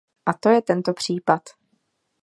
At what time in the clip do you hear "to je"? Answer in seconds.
0.33-0.61